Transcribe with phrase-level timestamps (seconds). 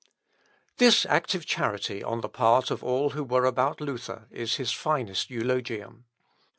[0.77, 5.29] This active charity on the part of all who were about Luther is his finest
[5.29, 6.05] eulogium.